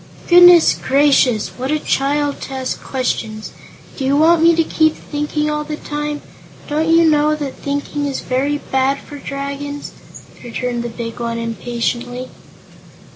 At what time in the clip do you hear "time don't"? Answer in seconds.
5.75-6.89